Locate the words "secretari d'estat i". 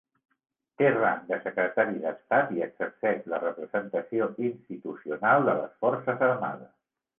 1.43-2.65